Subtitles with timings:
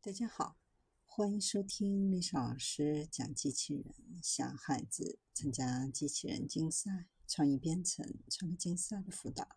[0.00, 0.56] 大家好，
[1.04, 9.48] 欢迎收听历史老师讲机器人，想孩子参加机器人竞赛、创意编程、创客竞赛的辅导，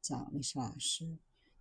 [0.00, 1.18] 找历史老师。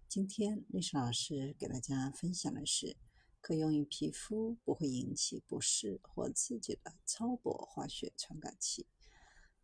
[0.07, 2.97] 今天历史老师给大家分享的是
[3.41, 8.85] 可用于皮肤不会引起不适或刺激的超薄化学传感器。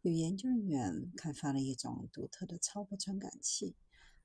[0.01, 3.75] 有研究人员开发了一种独特的超薄传感器，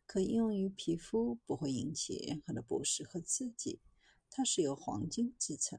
[0.07, 3.81] 可用于皮肤不会引起任何的不适和刺激。
[4.31, 5.79] 它是由黄金制成。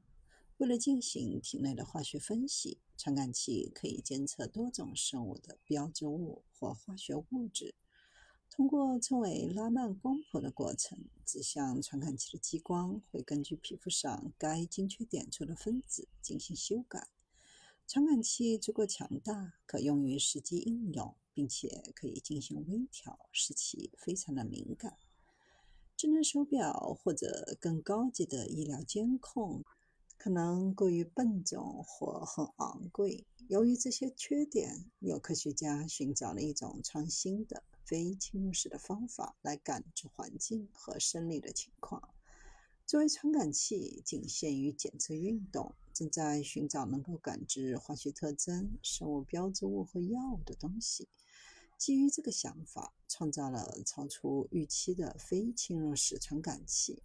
[0.57, 7.73] 为了进行体内的化学分析，传感器可以监测多种生物的标志物或化学物质。
[8.50, 17.07] 通过称为拉曼光谱的过程，指向传感器的激光会根据皮肤上该精确点处的分子进行修改。
[17.87, 24.97] 传感器足够强大，可用于实际应用，并且可以进行微调，使其非常的敏感。
[26.01, 29.64] 智能手表或者更高级的医疗监控
[30.18, 33.28] 可能过于笨重或很昂贵。
[33.48, 42.02] 由于这些缺点，有科学家寻找了一种创新的非侵入式的方法来感知环境和生理的情况。
[42.88, 51.08] 作为传感器，仅限于检测运动，正在寻找能够感知化学特征、生物标志物和药物的东西。
[51.82, 57.02] 基于这个想法，创造了超出预期的非侵入式传感器。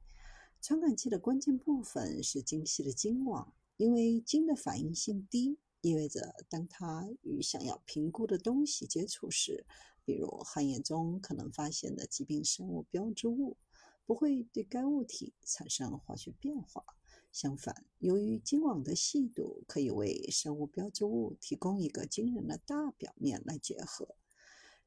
[0.61, 9.65] 传感器的关键部分是精细的晶网，因为晶的反应性低，意味着当它与想要评估的东西接触时，
[10.05, 13.57] 比如汗液中可能发现的疾病生物标志物，
[14.05, 16.85] 不会对该物体产生化学变化。
[17.33, 24.17] 相反，由于晶网的细度，可以为生物标志物提供一个惊人的大表面来结合。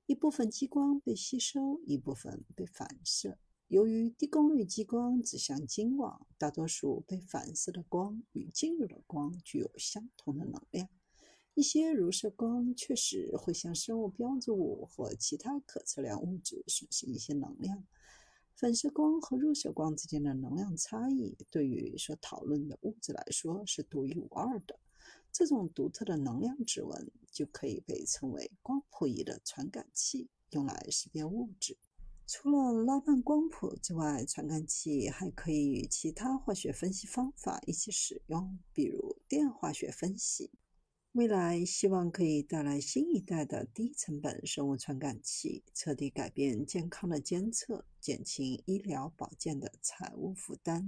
[0.09, 3.37] 一部分激光被吸收，一部分被反射。
[3.67, 10.89] 由于低功率激光指向晶网，大多数被反射的光与进入的光具有相同的能量。
[11.53, 17.85] 一些如射光确实会向生物标志物或其他可测量物质损失一些能量。
[18.55, 24.79] 反射光和入射光之间的能量差异，对于所讨论的物质来说是独一无二的。
[25.31, 31.77] 这种独特的能量指纹就可以被称为光谱仪的传感器，用来识别物质。
[32.31, 40.51] 除了拉曼光谱之外，传感器还可以与其他化学分析方法一起使用，比如电化学分析。
[41.13, 50.87] 未来希望可以带来新一代的低成本生物传感器，彻底改变健康的监测，减轻医疗保健的财务负担。